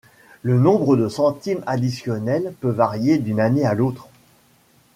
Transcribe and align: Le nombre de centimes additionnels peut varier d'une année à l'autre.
Le 0.41 0.57
nombre 0.57 0.95
de 0.97 1.07
centimes 1.07 1.61
additionnels 1.67 2.55
peut 2.59 2.71
varier 2.71 3.19
d'une 3.19 3.39
année 3.39 3.67
à 3.67 3.75
l'autre. 3.75 4.07